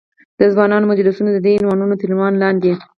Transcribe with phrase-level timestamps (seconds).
[0.39, 2.71] د ځوانانو مجلسونه، ددې عنوانونو تر عنوان لاندې.